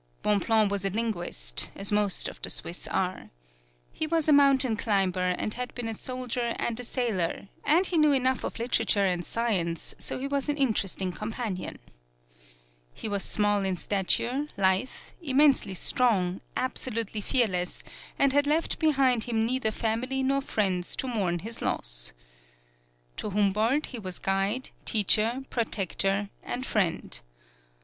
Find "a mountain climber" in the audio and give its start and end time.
4.27-5.35